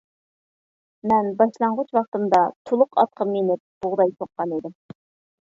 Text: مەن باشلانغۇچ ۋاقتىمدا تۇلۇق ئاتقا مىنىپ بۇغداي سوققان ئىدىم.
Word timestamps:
مەن 1.11 1.29
باشلانغۇچ 1.41 1.93
ۋاقتىمدا 1.97 2.41
تۇلۇق 2.71 2.99
ئاتقا 3.03 3.29
مىنىپ 3.35 3.63
بۇغداي 3.87 4.17
سوققان 4.19 4.59
ئىدىم. 4.59 4.77